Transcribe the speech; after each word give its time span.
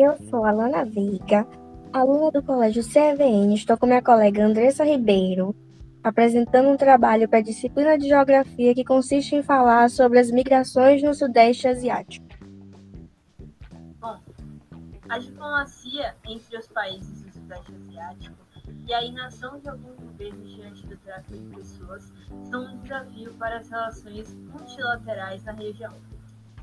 eu 0.00 0.16
sou 0.30 0.46
Alana 0.46 0.82
Veiga, 0.82 1.46
aluna 1.92 2.30
do 2.30 2.42
Colégio 2.42 2.82
CVN. 2.82 3.54
Estou 3.54 3.76
com 3.76 3.86
minha 3.86 4.02
colega 4.02 4.44
Andressa 4.44 4.82
Ribeiro, 4.82 5.54
apresentando 6.02 6.70
um 6.70 6.76
trabalho 6.76 7.28
para 7.28 7.40
a 7.40 7.42
disciplina 7.42 7.98
de 7.98 8.08
Geografia 8.08 8.74
que 8.74 8.82
consiste 8.82 9.36
em 9.36 9.42
falar 9.42 9.90
sobre 9.90 10.18
as 10.18 10.30
migrações 10.30 11.02
no 11.02 11.12
Sudeste 11.12 11.68
Asiático. 11.68 12.26
Bom, 13.98 14.18
a 15.06 15.18
diplomacia 15.18 16.14
entre 16.26 16.56
os 16.56 16.66
países 16.68 17.22
do 17.22 17.32
Sudeste 17.32 17.72
Asiático 17.74 18.36
e 18.88 18.94
a 18.94 19.04
inação 19.04 19.58
de 19.60 19.68
alguns 19.68 19.96
governos 19.96 20.54
diante 20.54 20.86
do 20.86 20.96
tráfico 20.96 21.36
de 21.36 21.56
pessoas 21.56 22.10
são 22.44 22.64
um 22.64 22.78
desafio 22.78 23.34
para 23.34 23.58
as 23.58 23.68
relações 23.68 24.34
multilaterais 24.34 25.44
na 25.44 25.52
região, 25.52 25.92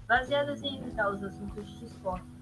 baseadas 0.08 0.64
em 0.64 0.80
evitar 0.80 1.12
os 1.12 1.24
assuntos 1.24 1.68
de 1.68 1.80
discórdia 1.82 2.37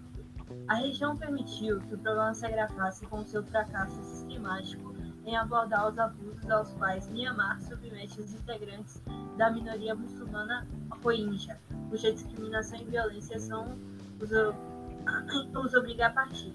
a 0.68 0.76
região 0.76 1.16
permitiu 1.16 1.80
que 1.82 1.94
o 1.94 1.98
problema 1.98 2.34
se 2.34 2.46
agravasse 2.46 3.06
com 3.06 3.24
seu 3.24 3.44
fracasso 3.44 4.02
sistemático 4.04 4.96
em 5.26 5.36
abordar 5.36 5.90
os 5.90 5.98
abusos 5.98 6.50
aos 6.50 6.72
quais 6.74 7.08
Myanmar 7.10 7.60
submete 7.62 8.20
os 8.22 8.34
integrantes 8.34 9.02
da 9.38 9.50
minoria 9.50 9.96
muçulmana 9.96 10.68
rohingya, 11.04 11.60
cuja 11.90 12.14
discriminação 12.14 12.80
e 12.80 12.84
violência 12.86 13.40
são 13.40 13.76
os, 14.20 14.30
os 15.66 15.74
obriga 15.74 16.08
a 16.08 16.10
partir. 16.12 16.54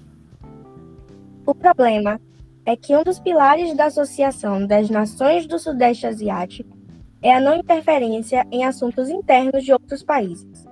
O 1.47 1.55
problema 1.55 2.21
é 2.65 2.77
que 2.77 2.97
um 2.97 3.03
dos 3.03 3.19
pilares 3.19 3.77
da 3.77 3.87
Associação 3.87 4.67
das 4.67 4.89
Nações 4.89 5.47
do 5.47 5.59
Sudeste 5.59 6.07
Asiático 6.07 6.79
é 7.23 7.35
a 7.35 7.41
não 7.41 7.57
interferência 7.57 8.47
em 8.51 8.65
assuntos 8.65 9.09
internos 9.09 9.65
de 9.65 9.73
outros 9.73 10.03
países. 10.03 10.70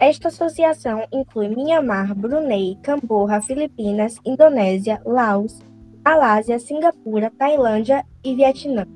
Esta 0.00 0.28
associação 0.28 1.04
inclui 1.12 1.48
Myanmar, 1.48 2.14
Brunei, 2.14 2.78
Camborra, 2.84 3.42
Filipinas, 3.42 4.16
Indonésia, 4.24 5.02
Laos, 5.04 5.58
Malásia, 6.04 6.60
Singapura, 6.60 7.32
Tailândia 7.36 8.06
e 8.22 8.32
Vietnã. 8.36 8.86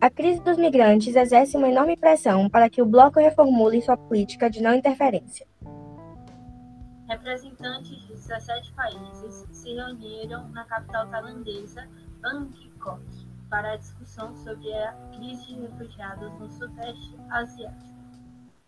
A 0.00 0.10
crise 0.10 0.42
dos 0.42 0.56
migrantes 0.56 1.14
exerce 1.14 1.56
uma 1.56 1.68
enorme 1.68 1.96
pressão 1.96 2.50
para 2.50 2.68
que 2.68 2.82
o 2.82 2.86
bloco 2.86 3.20
reformule 3.20 3.80
sua 3.82 3.96
política 3.96 4.50
de 4.50 4.60
não 4.60 4.74
interferência. 4.74 5.46
Representantes 7.08 7.90
de 8.00 8.08
17 8.08 8.72
países 8.72 9.46
se 9.52 9.74
reuniram 9.74 10.48
na 10.48 10.64
capital 10.64 11.06
tailandesa, 11.08 11.88
Bangkok, 12.20 13.02
para 13.48 13.74
a 13.74 13.76
discussão 13.76 14.34
sobre 14.34 14.72
a 14.72 14.92
crise 15.14 15.46
de 15.46 15.60
refugiados 15.60 16.32
no 16.40 16.50
Sudeste 16.50 17.16
Asiático. 17.30 17.89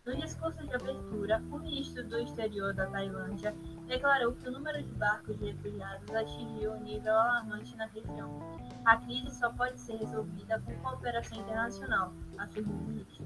No 0.05 0.17
discurso 0.17 0.61
de 0.67 0.75
abertura, 0.75 1.41
o 1.49 1.59
ministro 1.59 2.05
do 2.05 2.19
Exterior 2.19 2.73
da 2.73 2.87
Tailândia 2.87 3.55
declarou 3.87 4.33
que 4.33 4.49
o 4.49 4.51
número 4.51 4.83
de 4.83 4.91
barcos 4.95 5.39
de 5.39 5.45
refugiados 5.45 6.13
atingiu 6.13 6.73
um 6.73 6.81
nível 6.81 7.13
alarmante 7.13 7.73
na 7.77 7.85
região. 7.85 8.37
A 8.83 8.97
crise 8.97 9.33
só 9.33 9.49
pode 9.53 9.79
ser 9.79 9.95
resolvida 9.95 10.61
com 10.65 10.73
cooperação 10.81 11.39
internacional, 11.39 12.11
afirmou 12.37 12.75
o 12.75 12.83
ministro. 12.83 13.25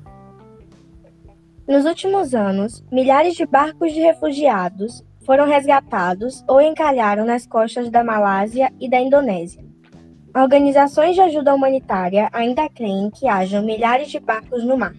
Nos 1.68 1.86
últimos 1.86 2.36
anos, 2.36 2.84
milhares 2.92 3.34
de 3.34 3.48
barcos 3.48 3.92
de 3.92 4.00
refugiados 4.00 5.04
foram 5.26 5.48
resgatados 5.48 6.44
ou 6.48 6.62
encalharam 6.62 7.26
nas 7.26 7.48
costas 7.48 7.90
da 7.90 8.04
Malásia 8.04 8.72
e 8.80 8.88
da 8.88 9.00
Indonésia. 9.00 9.66
Organizações 10.36 11.16
de 11.16 11.22
ajuda 11.22 11.56
humanitária 11.56 12.30
ainda 12.32 12.70
creem 12.70 13.10
que 13.10 13.28
hajam 13.28 13.64
milhares 13.64 14.12
de 14.12 14.20
barcos 14.20 14.64
no 14.64 14.78
mar. 14.78 14.94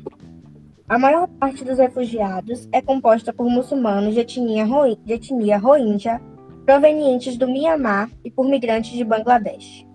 A 0.89 0.99
maior 0.99 1.29
parte 1.29 1.63
dos 1.65 1.77
refugiados 1.77 2.67
é 2.73 2.81
composta 2.81 3.31
por 3.31 3.45
muçulmanos 3.45 4.15
de 4.15 4.21
etnia, 4.21 4.65
de 5.05 5.13
etnia 5.13 5.59
rohingya, 5.59 6.19
provenientes 6.65 7.37
do 7.37 7.47
Mianmar 7.47 8.11
e 8.25 8.31
por 8.31 8.49
migrantes 8.49 8.93
de 8.93 9.05
Bangladesh. 9.05 9.87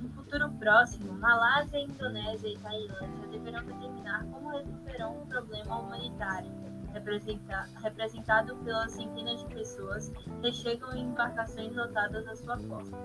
No 0.00 0.08
futuro 0.10 0.48
próximo, 0.60 1.12
Malásia, 1.14 1.80
Indonésia 1.80 2.48
e 2.48 2.58
Tailândia 2.58 3.28
deverão 3.32 3.64
determinar 3.64 4.24
como 4.26 4.50
resolverão 4.50 5.20
o 5.20 5.26
problema 5.26 5.80
humanitário, 5.80 6.52
representado 7.82 8.54
pelas 8.58 8.92
centenas 8.92 9.40
de 9.40 9.46
pessoas 9.52 10.12
que 10.40 10.52
chegam 10.52 10.94
em 10.94 11.06
embarcações 11.06 11.74
lotadas 11.74 12.24
à 12.28 12.36
sua 12.36 12.56
costa. 12.56 12.96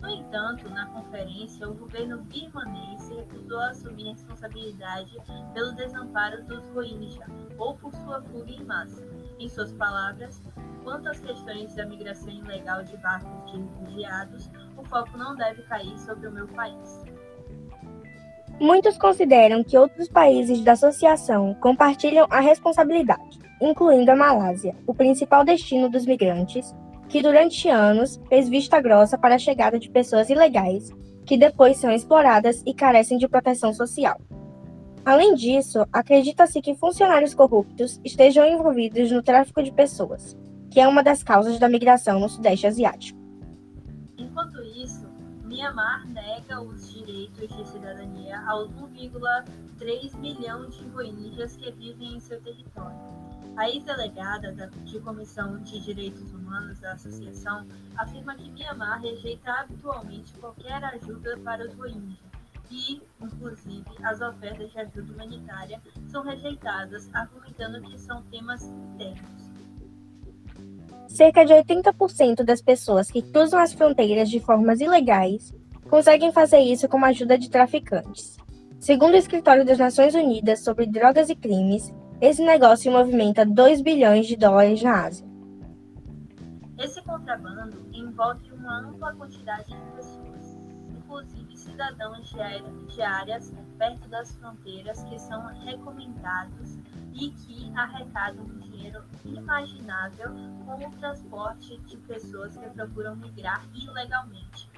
No 0.00 0.08
entanto, 0.08 0.68
na 0.70 0.86
conferência, 0.86 1.68
o 1.68 1.74
governo 1.74 2.18
birmanês 2.22 3.08
recusou 3.10 3.60
assumir 3.60 4.12
responsabilidade 4.12 5.16
pelo 5.52 5.72
desamparo 5.72 6.44
dos 6.44 6.64
Rohingya 6.68 7.26
ou 7.58 7.74
por 7.74 7.92
sua 7.92 8.22
fuga 8.22 8.50
em 8.50 8.64
massa. 8.64 9.04
Em 9.38 9.48
suas 9.48 9.72
palavras, 9.72 10.40
quanto 10.84 11.08
às 11.08 11.20
questões 11.20 11.74
da 11.74 11.84
migração 11.84 12.30
ilegal 12.30 12.84
de 12.84 12.96
barcos 12.98 13.50
de 13.50 13.58
refugiados, 13.58 14.50
o 14.76 14.84
foco 14.84 15.16
não 15.18 15.34
deve 15.34 15.62
cair 15.62 15.98
sobre 15.98 16.28
o 16.28 16.32
meu 16.32 16.46
país. 16.48 17.04
Muitos 18.60 18.96
consideram 18.98 19.62
que 19.62 19.78
outros 19.78 20.08
países 20.08 20.62
da 20.62 20.72
associação 20.72 21.54
compartilham 21.54 22.26
a 22.30 22.40
responsabilidade, 22.40 23.38
incluindo 23.60 24.10
a 24.10 24.16
Malásia, 24.16 24.74
o 24.86 24.94
principal 24.94 25.44
destino 25.44 25.88
dos 25.88 26.06
migrantes, 26.06 26.74
que 27.08 27.22
durante 27.22 27.68
anos 27.68 28.20
fez 28.28 28.48
vista 28.48 28.80
grossa 28.80 29.16
para 29.16 29.36
a 29.36 29.38
chegada 29.38 29.78
de 29.78 29.90
pessoas 29.90 30.28
ilegais, 30.28 30.90
que 31.24 31.36
depois 31.36 31.78
são 31.78 31.90
exploradas 31.90 32.62
e 32.66 32.74
carecem 32.74 33.18
de 33.18 33.28
proteção 33.28 33.72
social. 33.72 34.20
Além 35.04 35.34
disso, 35.34 35.86
acredita-se 35.92 36.60
que 36.60 36.74
funcionários 36.74 37.34
corruptos 37.34 37.98
estejam 38.04 38.46
envolvidos 38.46 39.10
no 39.10 39.22
tráfico 39.22 39.62
de 39.62 39.72
pessoas, 39.72 40.36
que 40.70 40.80
é 40.80 40.86
uma 40.86 41.02
das 41.02 41.22
causas 41.22 41.58
da 41.58 41.68
migração 41.68 42.20
no 42.20 42.28
Sudeste 42.28 42.66
Asiático. 42.66 43.18
Enquanto 44.18 44.60
isso, 44.62 45.08
Myanmar 45.44 46.06
nega 46.08 46.60
os 46.60 46.92
direitos 46.92 47.48
de 47.56 47.68
cidadania 47.68 48.38
aos 48.46 48.70
1,3 48.74 50.18
milhão 50.18 50.68
de 50.68 50.86
rohingyas 50.88 51.56
que 51.56 51.70
vivem 51.72 52.16
em 52.16 52.20
seu 52.20 52.38
território. 52.42 52.98
A 53.58 53.68
ex-delegada 53.68 54.52
de 54.84 55.00
Comissão 55.00 55.58
de 55.58 55.80
Direitos 55.80 56.32
Humanos 56.32 56.78
da 56.78 56.92
associação 56.92 57.66
afirma 57.96 58.36
que 58.36 58.48
Myanmar 58.52 59.02
rejeita 59.02 59.50
habitualmente 59.50 60.32
qualquer 60.34 60.84
ajuda 60.84 61.36
para 61.38 61.66
os 61.66 61.74
Rohingya 61.74 62.16
e, 62.70 63.02
inclusive, 63.20 63.84
as 64.04 64.20
ofertas 64.20 64.70
de 64.70 64.78
ajuda 64.78 65.12
humanitária 65.12 65.82
são 66.06 66.22
rejeitadas, 66.22 67.12
argumentando 67.12 67.82
que 67.82 67.98
são 67.98 68.22
temas 68.30 68.62
internos. 68.62 69.50
Cerca 71.08 71.44
de 71.44 71.52
80% 71.52 72.44
das 72.44 72.62
pessoas 72.62 73.10
que 73.10 73.22
cruzam 73.22 73.58
as 73.58 73.72
fronteiras 73.72 74.30
de 74.30 74.38
formas 74.38 74.80
ilegais 74.80 75.52
conseguem 75.90 76.30
fazer 76.30 76.60
isso 76.60 76.88
com 76.88 77.04
a 77.04 77.08
ajuda 77.08 77.36
de 77.36 77.50
traficantes. 77.50 78.36
Segundo 78.78 79.14
o 79.14 79.18
Escritório 79.18 79.64
das 79.64 79.78
Nações 79.78 80.14
Unidas 80.14 80.62
sobre 80.62 80.86
Drogas 80.86 81.28
e 81.28 81.34
Crimes, 81.34 81.92
esse 82.20 82.44
negócio 82.44 82.90
movimenta 82.90 83.46
2 83.46 83.80
bilhões 83.80 84.26
de 84.26 84.36
dólares 84.36 84.82
na 84.82 85.06
Ásia. 85.06 85.26
Esse 86.78 87.00
contrabando 87.02 87.78
envolve 87.92 88.52
uma 88.52 88.80
ampla 88.80 89.14
quantidade 89.14 89.68
de 89.68 89.96
pessoas, 89.96 90.58
inclusive 90.96 91.56
cidadãos 91.56 92.28
de 92.88 93.02
áreas 93.02 93.52
perto 93.78 94.08
das 94.08 94.34
fronteiras 94.36 95.02
que 95.04 95.18
são 95.18 95.46
recomendados 95.64 96.78
e 97.12 97.30
que 97.30 97.72
arrecadam 97.76 98.44
um 98.44 98.58
dinheiro 98.58 99.02
imaginável 99.24 100.30
com 100.66 100.74
o 100.74 100.90
transporte 100.98 101.78
de 101.86 101.96
pessoas 101.98 102.56
que 102.56 102.68
procuram 102.70 103.14
migrar 103.16 103.64
ilegalmente. 103.74 104.68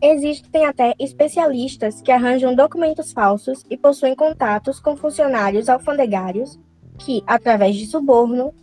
Existem 0.00 0.64
até 0.64 0.94
especialistas 0.98 2.00
que 2.00 2.12
arranjam 2.12 2.54
documentos 2.54 3.12
falsos 3.12 3.64
e 3.68 3.76
possuem 3.76 4.14
contatos 4.14 4.78
com 4.78 4.96
funcionários 4.96 5.68
alfandegários 5.68 6.58
que, 6.98 7.22
através 7.26 7.74
de 7.74 7.86
suborno, 7.86 8.54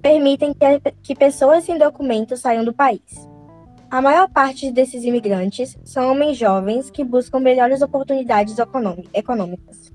permitem 0.00 0.54
que, 0.54 0.92
que 1.02 1.14
pessoas 1.14 1.64
sem 1.64 1.76
documentos 1.76 2.40
saiam 2.40 2.64
do 2.64 2.72
país. 2.72 3.28
A 3.90 4.00
maior 4.00 4.30
parte 4.30 4.70
desses 4.70 5.04
imigrantes 5.04 5.76
são 5.84 6.10
homens 6.10 6.36
jovens 6.38 6.90
que 6.90 7.04
buscam 7.04 7.40
melhores 7.40 7.82
oportunidades 7.82 8.56
econômicas. 9.12 9.92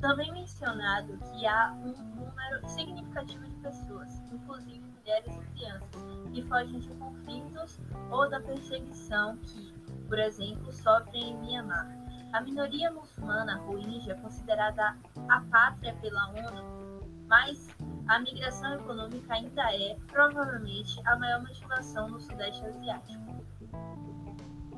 Também 0.00 0.32
mencionado 0.32 1.18
que 1.32 1.46
há 1.46 1.74
um 1.78 1.92
número 2.14 2.68
significativo 2.68 3.44
de 3.44 3.56
pessoas, 3.56 4.08
inclusive 4.32 4.82
mulheres 4.98 5.34
e 5.34 5.58
crianças, 5.58 6.30
que 6.32 6.42
fogem 6.42 6.78
de 6.78 6.88
conflitos 6.88 7.80
ou 8.10 8.28
da 8.28 8.40
perseguição 8.40 9.36
que, 9.38 9.73
por 10.08 10.18
exemplo, 10.18 10.72
sofrem 10.72 11.30
em 11.30 11.36
Myanmar. 11.38 11.88
A 12.32 12.40
minoria 12.40 12.90
muçulmana 12.90 13.58
rohingya 13.58 14.16
considerada 14.16 14.96
a 15.28 15.40
pátria 15.50 15.94
pela 16.00 16.28
ONU, 16.30 17.06
mas 17.28 17.68
a 18.08 18.18
migração 18.18 18.74
econômica 18.74 19.34
ainda 19.34 19.62
é, 19.72 19.96
provavelmente, 20.08 21.00
a 21.06 21.16
maior 21.16 21.42
motivação 21.42 22.08
no 22.08 22.20
Sudeste 22.20 22.64
Asiático. 22.66 23.44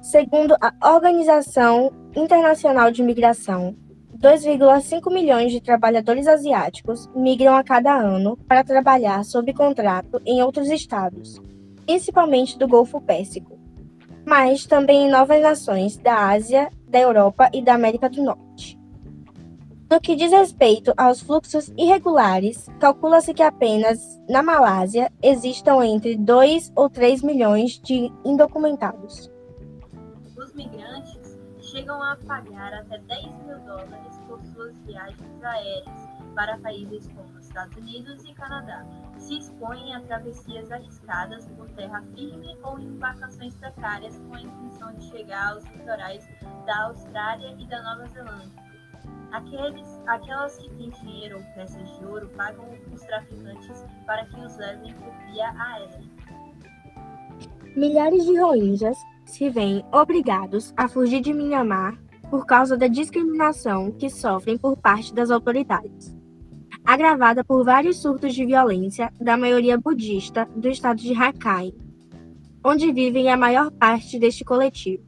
Segundo 0.02 0.55
a 0.61 0.94
Organização 0.94 1.93
Internacional 2.14 2.90
de 2.90 3.02
Migração, 3.02 3.75
2,5 4.17 5.12
milhões 5.12 5.52
de 5.52 5.61
trabalhadores 5.61 6.26
asiáticos 6.26 7.08
migram 7.14 7.56
a 7.56 7.64
cada 7.64 7.94
ano 7.94 8.37
para 8.49 8.64
trabalhar 8.64 9.25
sob 9.25 9.52
contrato 9.52 10.20
em 10.25 10.43
outros 10.43 10.70
estados, 10.70 11.40
principalmente 11.84 12.58
do 12.58 12.67
Golfo 12.67 13.00
Pérsico, 13.00 13.58
mas 14.26 14.67
também 14.67 15.06
em 15.06 15.11
novas 15.11 15.40
nações 15.40 15.96
da 15.96 16.31
Ásia, 16.31 16.69
da 16.88 16.99
Europa 16.99 17.49
e 17.55 17.62
da 17.62 17.75
América 17.75 18.11
do 18.11 18.23
Norte. 18.23 18.76
No 19.88 20.00
que 20.00 20.17
diz 20.17 20.32
respeito 20.32 20.93
aos 20.96 21.20
fluxos 21.20 21.73
irregulares, 21.78 22.67
calcula-se 22.81 23.32
que 23.32 23.43
apenas 23.43 24.20
na 24.28 24.43
Malásia 24.43 25.12
existam 25.23 25.81
entre 25.87 26.17
2 26.17 26.73
ou 26.75 26.90
3 26.90 27.23
milhões 27.23 27.81
de 27.81 28.12
indocumentados. 28.25 29.31
Os 30.37 30.52
migrantes 30.55 31.16
chegam 31.76 32.02
a 32.02 32.17
pagar 32.26 32.73
até 32.73 32.96
10 32.96 33.26
mil 33.44 33.58
dólares 33.67 34.19
por 34.26 34.43
suas 34.46 34.78
viagens 34.87 35.44
aéreas 35.44 36.08
para 36.34 36.56
países 36.58 37.06
como 37.08 37.38
Estados 37.38 37.76
Unidos 37.76 38.25
e 38.25 38.32
Canadá. 38.32 38.87
Se 39.19 39.37
expõem 39.37 39.94
a 39.94 40.00
travessias 40.00 40.73
arriscadas 40.73 41.46
por 41.49 41.69
terra 41.73 42.02
firme 42.14 42.56
ou 42.62 42.78
em 42.78 42.87
embarcações 42.87 43.55
precárias 43.56 44.17
com 44.17 44.34
a 44.34 44.40
intenção 44.40 44.94
de 44.94 45.05
chegar 45.11 45.52
aos 45.52 45.64
litorais 45.67 46.26
da 46.64 46.84
Austrália 46.84 47.55
e 47.58 47.67
da 47.67 47.82
Nova 47.82 48.08
Zelândia 48.08 48.64
Aqueles, 49.32 50.00
aquelas 50.06 50.56
que 50.56 50.70
têm 50.76 50.88
dinheiro 50.88 51.37
ou 51.37 51.44
peças 51.55 51.99
de 51.99 52.06
ouro 52.06 52.26
pagam 52.37 52.64
os 52.90 53.02
traficantes 53.02 53.84
para 54.06 54.25
que 54.25 54.40
os 54.40 54.56
levem 54.56 54.94
por 54.94 55.12
via 55.26 55.50
aérea. 55.58 56.00
Milhares 57.76 58.25
de 58.25 58.40
rohingyas 58.40 58.96
se 59.26 59.50
veem 59.50 59.84
obrigados 59.93 60.73
a 60.76 60.88
fugir 60.88 61.20
de 61.20 61.34
Myanmar 61.34 61.99
por 62.31 62.46
causa 62.46 62.76
da 62.76 62.87
discriminação 62.87 63.90
que 63.93 64.08
sofrem 64.08 64.56
por 64.56 64.76
parte 64.76 65.12
das 65.12 65.31
autoridades, 65.31 66.17
agravada 66.84 67.44
por 67.44 67.64
vários 67.64 68.00
surtos 68.00 68.34
de 68.34 68.46
violência 68.46 69.12
da 69.20 69.37
maioria 69.37 69.76
budista 69.78 70.49
do 70.56 70.69
estado 70.69 70.99
de 70.99 71.12
Rakhine, 71.12 71.75
onde 72.64 72.93
vivem 72.93 73.31
a 73.31 73.37
maior 73.37 73.70
parte 73.70 74.19
deste 74.19 74.44
coletivo. 74.44 75.05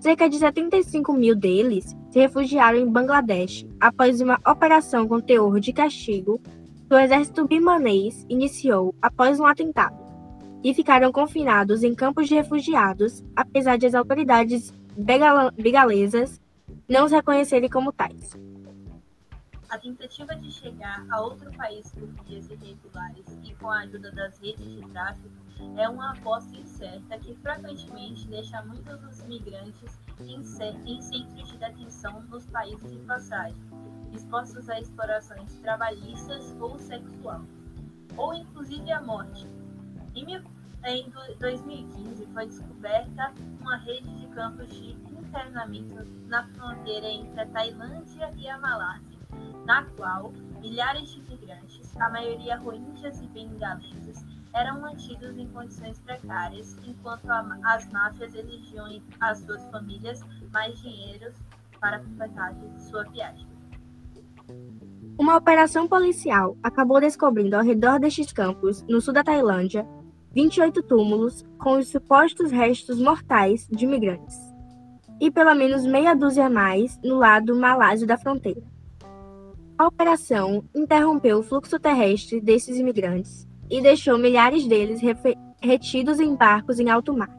Cerca 0.00 0.28
de 0.28 0.36
75 0.36 1.12
mil 1.14 1.34
deles 1.34 1.96
se 2.10 2.18
refugiaram 2.18 2.78
em 2.78 2.90
Bangladesh 2.90 3.66
após 3.80 4.20
uma 4.20 4.38
operação 4.46 5.08
com 5.08 5.20
teor 5.20 5.60
de 5.60 5.72
castigo 5.72 6.40
que 6.86 6.94
o 6.94 6.98
exército 6.98 7.46
birmanês 7.46 8.26
iniciou 8.28 8.94
após 9.00 9.40
um 9.40 9.46
atentado 9.46 10.03
e 10.64 10.72
ficaram 10.72 11.12
confinados 11.12 11.82
em 11.84 11.94
campos 11.94 12.26
de 12.26 12.34
refugiados, 12.34 13.22
apesar 13.36 13.76
de 13.76 13.86
as 13.86 13.94
autoridades 13.94 14.72
bigalesas 15.56 16.40
não 16.88 17.04
os 17.04 17.12
reconhecerem 17.12 17.68
como 17.68 17.92
tais. 17.92 18.34
A 19.68 19.78
tentativa 19.78 20.34
de 20.36 20.50
chegar 20.50 21.04
a 21.10 21.20
outro 21.20 21.52
país 21.52 21.90
por 21.92 22.08
vias 22.24 22.48
irregulares 22.48 23.26
e 23.42 23.54
com 23.54 23.68
a 23.68 23.80
ajuda 23.80 24.10
das 24.12 24.38
redes 24.38 24.64
de 24.64 24.80
tráfico 24.88 25.28
é 25.76 25.88
uma 25.88 26.12
aposta 26.12 26.56
incerta 26.56 27.18
que 27.18 27.34
frequentemente 27.36 28.26
deixa 28.28 28.62
muitos 28.62 29.00
dos 29.00 29.22
migrantes 29.24 29.98
em, 30.20 30.40
em 30.40 31.02
centros 31.02 31.48
de 31.48 31.58
detenção 31.58 32.22
nos 32.30 32.46
países 32.46 32.90
de 32.90 32.98
passagem, 33.00 33.56
expostos 34.12 34.68
a 34.70 34.80
explorações 34.80 35.58
trabalhistas 35.58 36.54
ou 36.60 36.78
sexual, 36.78 37.42
ou 38.16 38.32
inclusive 38.32 38.92
à 38.92 39.02
morte. 39.02 39.46
Em, 40.14 40.40
em 40.86 41.10
2015 41.38 42.26
foi 42.32 42.46
descoberta 42.46 43.32
uma 43.60 43.76
rede 43.76 44.08
de 44.20 44.26
campos 44.28 44.68
de 44.68 44.90
internamento 44.90 46.06
na 46.26 46.46
fronteira 46.48 47.06
entre 47.06 47.40
a 47.40 47.46
Tailândia 47.46 48.30
e 48.36 48.48
a 48.48 48.58
Malásia, 48.58 49.18
na 49.64 49.84
qual 49.96 50.32
milhares 50.60 51.08
de 51.10 51.22
migrantes, 51.22 51.96
a 51.96 52.10
maioria 52.10 52.56
rohingyas 52.56 53.20
e 53.20 53.26
bengaleses, 53.28 54.24
eram 54.52 54.80
mantidos 54.80 55.36
em 55.36 55.48
condições 55.48 55.98
precárias, 56.00 56.76
enquanto 56.86 57.28
as 57.64 57.88
máfias 57.90 58.34
exigiam 58.34 58.86
às 59.20 59.38
suas 59.38 59.64
famílias 59.70 60.20
mais 60.52 60.78
dinheiro 60.80 61.32
para 61.80 61.98
completar 61.98 62.54
sua 62.78 63.04
viagem. 63.04 63.48
Uma 65.18 65.36
operação 65.36 65.88
policial 65.88 66.56
acabou 66.62 67.00
descobrindo 67.00 67.56
ao 67.56 67.62
redor 67.62 67.98
destes 67.98 68.32
campos, 68.32 68.82
no 68.88 69.00
sul 69.00 69.14
da 69.14 69.24
Tailândia, 69.24 69.86
28 70.34 70.82
túmulos 70.82 71.44
com 71.58 71.78
os 71.78 71.88
supostos 71.88 72.50
restos 72.50 73.00
mortais 73.00 73.68
de 73.70 73.84
imigrantes, 73.84 74.36
e 75.20 75.30
pelo 75.30 75.54
menos 75.54 75.86
meia 75.86 76.12
dúzia 76.12 76.50
mais 76.50 76.98
no 77.04 77.16
lado 77.16 77.54
malásio 77.54 78.04
da 78.04 78.18
fronteira. 78.18 78.62
A 79.78 79.86
operação 79.86 80.64
interrompeu 80.74 81.38
o 81.38 81.42
fluxo 81.42 81.78
terrestre 81.78 82.40
desses 82.40 82.76
imigrantes 82.78 83.46
e 83.70 83.80
deixou 83.80 84.18
milhares 84.18 84.66
deles 84.66 85.00
retidos 85.62 86.18
em 86.18 86.34
barcos 86.34 86.80
em 86.80 86.90
alto 86.90 87.16
mar, 87.16 87.30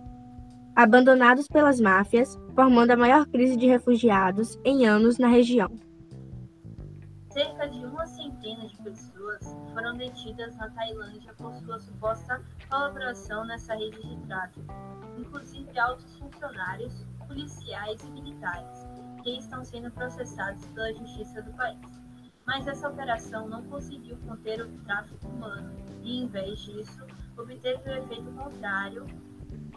abandonados 0.74 1.50
pelas 1.50 1.82
máfias, 1.82 2.40
formando 2.56 2.92
a 2.92 2.98
maior 2.98 3.26
crise 3.26 3.58
de 3.58 3.68
refugiados 3.68 4.58
em 4.64 4.86
anos 4.86 5.18
na 5.18 5.28
região. 5.28 5.70
Cerca 7.36 7.68
de 7.68 7.86
uma 7.86 8.08
centena 8.08 8.66
de 8.66 8.78
pessoas 8.78 9.44
foram 9.74 9.98
detidas 9.98 10.56
na 10.56 10.70
Tailândia 10.70 11.34
por 11.34 11.54
sua 11.56 11.78
suposta 11.80 12.42
colaboração 12.70 13.44
nessa 13.44 13.76
rede 13.76 14.02
de 14.02 14.26
tráfico, 14.26 14.74
inclusive 15.18 15.78
altos 15.78 16.18
funcionários, 16.18 17.06
policiais 17.28 18.02
e 18.02 18.12
militares, 18.12 18.88
que 19.22 19.38
estão 19.38 19.66
sendo 19.66 19.92
processados 19.92 20.66
pela 20.68 20.94
justiça 20.94 21.42
do 21.42 21.52
país. 21.56 22.02
Mas 22.48 22.68
essa 22.68 22.88
operação 22.88 23.50
não 23.50 23.66
conseguiu 23.66 24.16
conter 24.26 24.62
o 24.62 24.72
tráfico 24.86 25.28
humano 25.28 25.76
e, 26.04 26.24
em 26.24 26.28
vez 26.28 26.58
disso, 26.60 27.06
obteve 27.38 27.90
o 27.90 27.98
efeito 27.98 28.32
contrário 28.32 29.06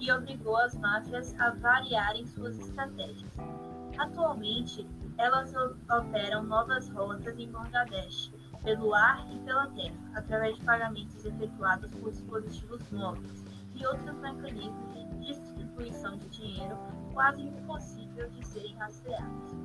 e 0.01 0.13
obrigou 0.13 0.57
as 0.59 0.77
máfias 0.77 1.35
a 1.41 1.51
variarem 1.51 2.25
suas 2.25 2.57
estratégias. 2.57 3.58
Atualmente, 3.99 4.87
elas 5.19 5.53
operam 5.91 6.45
novas 6.45 6.89
rotas 6.91 7.37
em 7.39 7.50
Bangladesh, 7.50 8.33
pelo 8.62 8.95
ar 8.95 9.27
e 9.33 9.39
pela 9.41 9.67
terra, 9.69 9.97
através 10.15 10.56
de 10.56 10.65
pagamentos 10.65 11.25
efetuados 11.25 11.91
por 11.95 12.12
dispositivos 12.12 12.91
móveis 12.93 13.45
e 13.75 13.87
outros 13.87 14.17
mecanismos 14.21 14.95
de 14.95 15.27
distribuição 15.27 16.17
de 16.17 16.29
dinheiro 16.29 16.79
quase 17.12 17.43
impossível 17.43 18.29
de 18.31 18.47
serem 18.47 18.75
rastreados. 18.77 19.57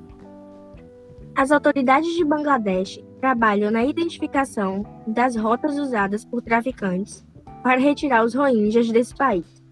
As 1.36 1.50
autoridades 1.50 2.14
de 2.14 2.24
Bangladesh 2.24 2.98
trabalham 3.20 3.70
na 3.70 3.84
identificação 3.84 4.84
das 5.06 5.36
rotas 5.36 5.78
usadas 5.78 6.24
por 6.24 6.42
traficantes 6.42 7.24
para 7.62 7.80
retirar 7.80 8.24
os 8.24 8.34
rohingyas 8.34 8.90
desse 8.90 9.14
país, 9.14 9.63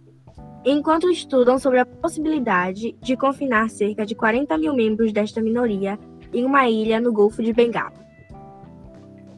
enquanto 0.65 1.11
estudam 1.11 1.59
sobre 1.59 1.81
a 1.81 1.87
possibilidade 1.87 2.93
de 3.01 3.17
confinar 3.17 3.69
cerca 3.69 4.07
de 4.07 4.15
40 4.15 4.57
mil 4.59 4.75
membros 4.75 5.13
desta 5.13 5.41
minoria 5.41 5.99
em 6.33 6.45
uma 6.45 6.69
ilha 6.69 7.01
no 7.01 7.13
Golfo 7.13 7.43
de 7.43 7.53
Bengala. 7.53 7.93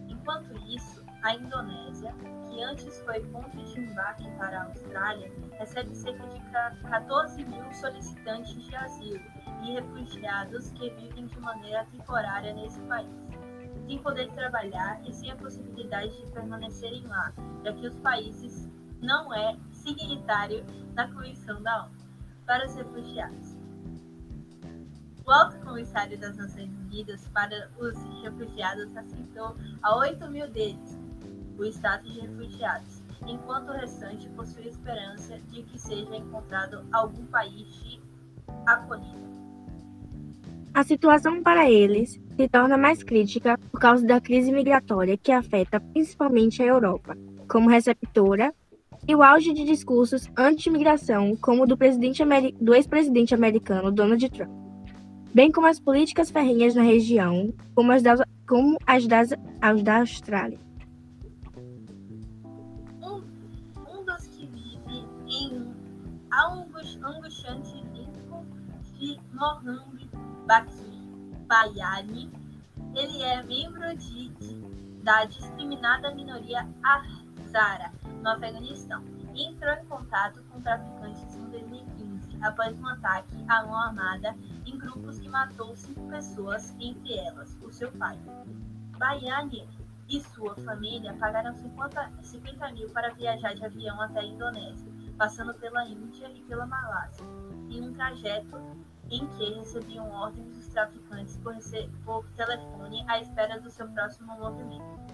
Enquanto 0.08 0.54
isso, 0.68 1.02
a 1.22 1.34
Indonésia, 1.34 2.14
que 2.48 2.62
antes 2.62 3.00
foi 3.00 3.20
ponto 3.20 3.56
de 3.56 3.80
embarque 3.80 4.28
para 4.38 4.60
a 4.60 4.64
Austrália, 4.64 5.32
recebe 5.58 5.94
cerca 5.96 6.26
de 6.26 6.40
14 6.90 7.44
mil 7.44 7.72
solicitantes 7.72 8.54
de 8.62 8.76
asilo 8.76 9.20
e 9.64 9.72
refugiados 9.72 10.70
que 10.72 10.90
vivem 10.90 11.26
de 11.26 11.40
maneira 11.40 11.86
temporária 11.90 12.52
nesse 12.52 12.80
país, 12.82 13.08
sem 13.86 13.98
poder 13.98 14.30
trabalhar 14.32 15.00
e 15.06 15.12
sem 15.12 15.30
a 15.30 15.36
possibilidade 15.36 16.14
de 16.20 16.30
permanecerem 16.32 17.06
lá, 17.06 17.32
já 17.64 17.72
que 17.72 17.86
os 17.86 17.96
países 17.96 18.68
não 19.00 19.32
é 19.34 19.56
signatário 19.84 20.64
da 20.94 21.06
Convenção 21.08 21.62
da 21.62 21.84
ONU 21.84 21.94
para 22.46 22.66
os 22.66 22.74
refugiados. 22.74 23.54
O 25.26 25.30
Alto 25.30 25.58
Comissário 25.60 26.18
das 26.18 26.36
Nações 26.36 26.70
Unidas 26.86 27.28
para 27.32 27.70
os 27.78 27.94
Refugiados 28.22 28.94
aceitou 28.96 29.56
a 29.82 29.96
8 29.96 30.28
mil 30.30 30.48
deles 30.48 30.98
o 31.58 31.64
status 31.66 32.12
de 32.12 32.20
refugiados, 32.20 33.02
enquanto 33.26 33.68
o 33.68 33.72
restante 33.72 34.28
possui 34.30 34.68
esperança 34.68 35.38
de 35.50 35.62
que 35.62 35.78
seja 35.78 36.16
encontrado 36.16 36.84
algum 36.92 37.24
país 37.26 37.72
de 37.82 38.00
acolhida. 38.66 39.24
A 40.74 40.82
situação 40.82 41.42
para 41.42 41.70
eles 41.70 42.20
se 42.36 42.48
torna 42.48 42.76
mais 42.76 43.02
crítica 43.02 43.56
por 43.70 43.80
causa 43.80 44.04
da 44.04 44.20
crise 44.20 44.50
migratória 44.50 45.16
que 45.16 45.30
afeta 45.30 45.78
principalmente 45.78 46.60
a 46.62 46.66
Europa, 46.66 47.16
como 47.48 47.70
receptora, 47.70 48.52
e 49.06 49.14
o 49.14 49.22
auge 49.22 49.52
de 49.52 49.64
discursos 49.64 50.28
anti-imigração, 50.36 51.36
como 51.36 51.64
o 51.64 51.66
do, 51.66 51.76
do 52.60 52.74
ex-presidente 52.74 53.34
americano 53.34 53.92
Donald 53.92 54.28
Trump, 54.30 54.50
bem 55.34 55.50
como 55.52 55.66
as 55.66 55.78
políticas 55.78 56.30
ferrenhas 56.30 56.74
na 56.74 56.82
região, 56.82 57.52
como 57.74 57.92
as, 57.92 58.02
da, 58.02 58.26
como 58.48 58.78
as, 58.86 59.06
das, 59.06 59.30
as 59.60 59.82
da 59.82 60.00
Austrália. 60.00 60.58
Um, 63.02 63.22
um 63.88 64.04
dos 64.04 64.26
que 64.26 64.46
vive 64.46 65.06
em 65.28 65.74
angustiante 67.04 67.84
risco 67.92 68.44
de 68.98 69.20
Mohammed 69.32 70.08
Baksui 70.46 70.98
Bayani, 71.46 72.30
ele 72.94 73.22
é 73.22 73.42
membro 73.42 73.94
de, 73.96 74.32
da 75.02 75.24
discriminada 75.26 76.14
minoria 76.14 76.66
Hazara, 76.82 77.92
no 78.24 78.30
Afeganistão, 78.30 79.04
e 79.34 79.44
entrou 79.44 79.74
em 79.74 79.84
contato 79.84 80.42
com 80.44 80.60
traficantes 80.62 81.36
em 81.36 81.44
2015 81.50 82.38
após 82.42 82.78
um 82.80 82.88
ataque 82.88 83.36
à 83.46 83.62
mão 83.64 83.78
armada 83.78 84.34
em 84.66 84.78
grupos 84.78 85.18
que 85.18 85.28
matou 85.28 85.76
cinco 85.76 86.08
pessoas, 86.08 86.74
entre 86.80 87.18
elas 87.18 87.54
o 87.62 87.70
seu 87.70 87.92
pai. 87.92 88.18
Bayani 88.96 89.68
e 90.08 90.20
sua 90.20 90.54
família 90.56 91.14
pagaram 91.14 91.54
50, 91.54 92.12
50 92.22 92.72
mil 92.72 92.88
para 92.90 93.12
viajar 93.12 93.54
de 93.54 93.64
avião 93.64 94.00
até 94.00 94.20
a 94.20 94.24
Indonésia, 94.24 94.90
passando 95.18 95.52
pela 95.54 95.84
Índia 95.86 96.30
e 96.34 96.40
pela 96.42 96.66
Malásia, 96.66 97.26
em 97.68 97.82
um 97.82 97.92
trajeto 97.92 98.58
em 99.10 99.26
que 99.26 99.54
recebiam 99.54 100.10
ordens 100.10 100.48
dos 100.56 100.68
traficantes 100.68 101.36
por, 101.38 101.54
por 102.04 102.26
telefone 102.30 103.04
à 103.06 103.20
espera 103.20 103.60
do 103.60 103.70
seu 103.70 103.86
próximo 103.88 104.34
movimento. 104.38 105.13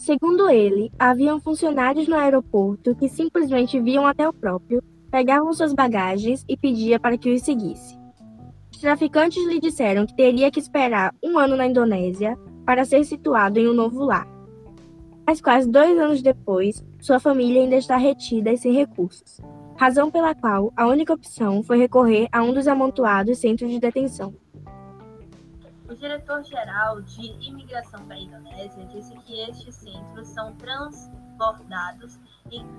Segundo 0.00 0.48
ele, 0.48 0.90
haviam 0.98 1.38
funcionários 1.38 2.08
no 2.08 2.16
aeroporto 2.16 2.94
que 2.94 3.06
simplesmente 3.06 3.78
viam 3.78 4.06
até 4.06 4.26
o 4.26 4.32
próprio, 4.32 4.82
pegavam 5.10 5.52
suas 5.52 5.74
bagagens 5.74 6.42
e 6.48 6.56
pedia 6.56 6.98
para 6.98 7.18
que 7.18 7.30
os 7.30 7.42
seguisse. 7.42 7.98
Os 8.72 8.80
traficantes 8.80 9.46
lhe 9.46 9.60
disseram 9.60 10.06
que 10.06 10.16
teria 10.16 10.50
que 10.50 10.58
esperar 10.58 11.14
um 11.22 11.38
ano 11.38 11.54
na 11.54 11.66
Indonésia 11.66 12.34
para 12.64 12.86
ser 12.86 13.04
situado 13.04 13.60
em 13.60 13.68
um 13.68 13.74
novo 13.74 14.02
lar. 14.02 14.26
Mas 15.26 15.38
quase 15.42 15.68
dois 15.68 15.98
anos 15.98 16.22
depois, 16.22 16.82
sua 16.98 17.20
família 17.20 17.60
ainda 17.60 17.76
está 17.76 17.98
retida 17.98 18.50
e 18.50 18.56
sem 18.56 18.72
recursos, 18.72 19.38
razão 19.76 20.10
pela 20.10 20.34
qual 20.34 20.72
a 20.74 20.86
única 20.86 21.12
opção 21.12 21.62
foi 21.62 21.76
recorrer 21.76 22.26
a 22.32 22.42
um 22.42 22.54
dos 22.54 22.66
amontoados 22.66 23.36
centros 23.36 23.70
de 23.70 23.78
detenção. 23.78 24.34
O 25.90 25.94
diretor-geral 25.96 27.02
de 27.02 27.32
imigração 27.44 28.06
da 28.06 28.16
Indonésia 28.16 28.86
disse 28.86 29.12
que 29.22 29.40
estes 29.40 29.74
centros 29.74 30.28
são 30.28 30.54
transbordados 30.54 32.16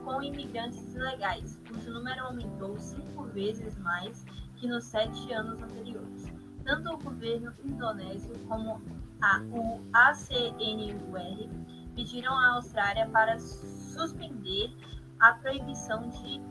com 0.05 0.23
imigrantes 0.23 0.95
ilegais, 0.95 1.59
cujo 1.67 1.91
número 1.91 2.23
aumentou 2.23 2.79
cinco 2.79 3.25
vezes 3.25 3.77
mais 3.79 4.23
que 4.55 4.65
nos 4.65 4.85
sete 4.85 5.33
anos 5.33 5.61
anteriores. 5.61 6.31
Tanto 6.63 6.93
o 6.93 6.97
governo 6.99 7.53
indonésio 7.65 8.33
como 8.47 8.81
a, 9.21 9.41
o 9.51 9.81
ACNUR 9.91 11.49
pediram 11.93 12.33
à 12.33 12.55
Austrália 12.55 13.09
para 13.09 13.37
suspender 13.39 14.73
a 15.19 15.33
proibição 15.33 16.07
de 16.07 16.41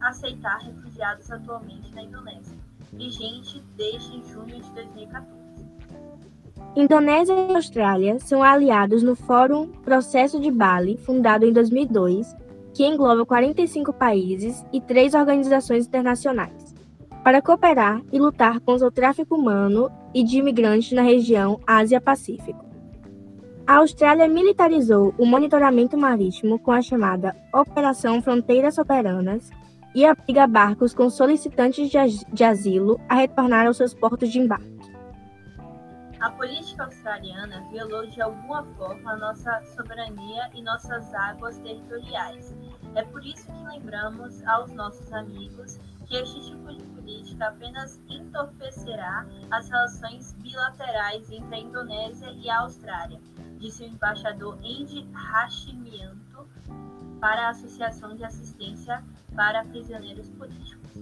aceitar 0.00 0.60
refugiados 0.60 1.30
atualmente 1.30 1.94
na 1.94 2.04
Indonésia, 2.04 2.56
vigente 2.90 3.60
desde 3.76 4.22
junho 4.32 4.62
de 4.62 4.70
2014. 4.72 5.35
Indonésia 6.76 7.32
e 7.32 7.56
Austrália 7.56 8.18
são 8.18 8.42
aliados 8.42 9.02
no 9.02 9.16
Fórum 9.16 9.68
Processo 9.82 10.38
de 10.38 10.50
Bali, 10.50 10.98
fundado 10.98 11.46
em 11.46 11.52
2002, 11.52 12.36
que 12.74 12.84
engloba 12.84 13.24
45 13.24 13.94
países 13.94 14.62
e 14.70 14.78
três 14.78 15.14
organizações 15.14 15.86
internacionais 15.86 16.74
para 17.24 17.40
cooperar 17.40 18.02
e 18.12 18.18
lutar 18.18 18.60
contra 18.60 18.86
o 18.86 18.90
tráfico 18.90 19.36
humano 19.36 19.90
e 20.14 20.22
de 20.22 20.36
imigrantes 20.36 20.92
na 20.92 21.00
região 21.00 21.58
Ásia-Pacífico. 21.66 22.66
A 23.66 23.76
Austrália 23.76 24.28
militarizou 24.28 25.14
o 25.16 25.24
monitoramento 25.24 25.96
marítimo 25.96 26.58
com 26.58 26.72
a 26.72 26.82
chamada 26.82 27.34
Operação 27.54 28.20
Fronteiras 28.20 28.74
Soberanas 28.74 29.50
e 29.94 30.04
abriga 30.04 30.46
barcos 30.46 30.92
com 30.92 31.08
solicitantes 31.08 31.90
de 31.90 32.44
asilo 32.44 33.00
a 33.08 33.14
retornar 33.14 33.66
aos 33.66 33.78
seus 33.78 33.94
portos 33.94 34.30
de 34.30 34.38
embarque. 34.38 34.75
A 36.20 36.30
política 36.30 36.84
australiana 36.84 37.60
violou 37.70 38.06
de 38.06 38.22
alguma 38.22 38.64
forma 38.76 39.16
nossa 39.16 39.62
soberania 39.74 40.50
e 40.54 40.62
nossas 40.62 41.12
águas 41.12 41.58
territoriais. 41.58 42.54
É 42.94 43.02
por 43.02 43.24
isso 43.24 43.46
que 43.46 43.64
lembramos 43.64 44.42
aos 44.46 44.72
nossos 44.72 45.12
amigos 45.12 45.78
que 46.06 46.16
este 46.16 46.40
tipo 46.40 46.72
de 46.72 46.82
política 46.84 47.48
apenas 47.48 48.00
entorpecerá 48.08 49.26
as 49.50 49.68
relações 49.68 50.32
bilaterais 50.38 51.30
entre 51.30 51.54
a 51.54 51.58
Indonésia 51.58 52.30
e 52.30 52.48
a 52.48 52.60
Austrália, 52.60 53.20
disse 53.58 53.82
o 53.82 53.86
embaixador 53.86 54.54
Andy 54.58 55.06
Hashimianto 55.12 56.48
para 57.20 57.48
a 57.48 57.50
Associação 57.50 58.16
de 58.16 58.24
Assistência 58.24 59.04
para 59.34 59.64
Prisioneiros 59.64 60.30
Políticos. 60.30 60.92